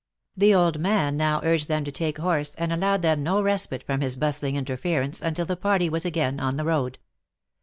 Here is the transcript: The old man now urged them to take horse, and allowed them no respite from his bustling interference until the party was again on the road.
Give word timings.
The 0.35 0.55
old 0.55 0.79
man 0.79 1.15
now 1.15 1.41
urged 1.43 1.67
them 1.67 1.83
to 1.83 1.91
take 1.91 2.17
horse, 2.17 2.55
and 2.55 2.73
allowed 2.73 3.03
them 3.03 3.21
no 3.21 3.39
respite 3.39 3.83
from 3.83 4.01
his 4.01 4.15
bustling 4.15 4.55
interference 4.55 5.21
until 5.21 5.45
the 5.45 5.55
party 5.55 5.89
was 5.89 6.05
again 6.05 6.39
on 6.39 6.57
the 6.57 6.65
road. 6.65 6.97